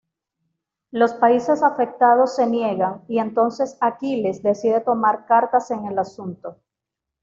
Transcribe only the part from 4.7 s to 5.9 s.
tomar cartas en